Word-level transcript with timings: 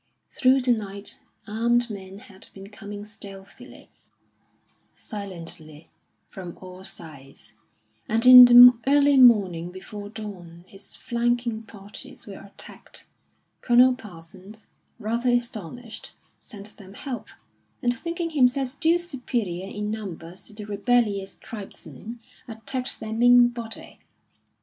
Through 0.29 0.61
the 0.61 0.71
night 0.71 1.19
armed 1.45 1.91
men 1.91 2.17
had 2.17 2.49
been 2.55 2.71
coming 2.71 3.05
stealthily, 3.05 3.91
silently, 4.95 5.91
from 6.27 6.57
all 6.59 6.83
sides; 6.83 7.53
and 8.09 8.25
in 8.25 8.45
the 8.45 8.75
early 8.87 9.15
morning, 9.15 9.71
before 9.71 10.09
dawn, 10.09 10.65
his 10.67 10.95
flanking 10.95 11.61
parties 11.61 12.25
were 12.25 12.41
attacked. 12.51 13.05
Colonel 13.61 13.93
Parsons, 13.93 14.65
rather 14.97 15.29
astonished, 15.29 16.13
sent 16.39 16.77
them 16.77 16.95
help, 16.95 17.29
and 17.83 17.95
thinking 17.95 18.31
himself 18.31 18.69
still 18.69 18.97
superior 18.97 19.67
in 19.69 19.91
numbers 19.91 20.45
to 20.45 20.53
the 20.53 20.65
rebellious 20.65 21.35
tribesmen, 21.35 22.19
attacked 22.47 22.99
their 22.99 23.13
main 23.13 23.49
body. 23.49 23.99